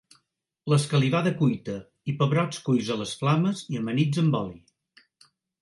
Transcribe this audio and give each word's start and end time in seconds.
L'escalivada 0.71 1.33
cuita 1.41 1.75
i 2.13 2.17
pebrots 2.23 2.63
cuits 2.71 2.91
a 2.97 2.99
les 3.05 3.15
flames 3.23 3.65
i 3.75 3.81
amanits 3.85 4.25
amb 4.27 4.43
oli. 4.45 4.59